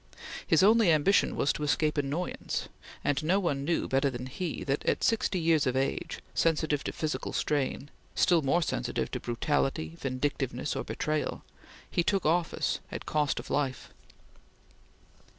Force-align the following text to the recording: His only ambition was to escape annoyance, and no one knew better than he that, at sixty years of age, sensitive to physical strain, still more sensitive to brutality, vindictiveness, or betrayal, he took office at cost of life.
His 0.47 0.63
only 0.63 0.91
ambition 0.91 1.35
was 1.35 1.53
to 1.53 1.61
escape 1.61 1.95
annoyance, 1.95 2.69
and 3.03 3.23
no 3.23 3.39
one 3.39 3.63
knew 3.63 3.87
better 3.87 4.09
than 4.09 4.25
he 4.25 4.63
that, 4.63 4.83
at 4.83 5.03
sixty 5.03 5.39
years 5.39 5.67
of 5.67 5.75
age, 5.77 6.21
sensitive 6.33 6.83
to 6.85 6.91
physical 6.91 7.33
strain, 7.33 7.91
still 8.15 8.41
more 8.41 8.63
sensitive 8.63 9.11
to 9.11 9.19
brutality, 9.19 9.95
vindictiveness, 9.99 10.75
or 10.75 10.83
betrayal, 10.83 11.43
he 11.87 12.01
took 12.03 12.25
office 12.25 12.79
at 12.91 13.05
cost 13.05 13.39
of 13.39 13.51
life. 13.51 13.91